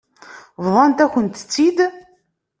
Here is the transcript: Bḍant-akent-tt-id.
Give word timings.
Bḍant-akent-tt-id. 0.65 1.79